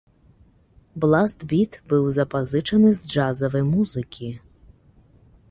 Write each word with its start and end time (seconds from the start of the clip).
Бласт-біт 1.03 1.77
быў 1.91 2.07
запазычаны 2.17 2.89
з 3.01 3.13
джазавай 3.13 3.63
музыкі. 3.75 4.33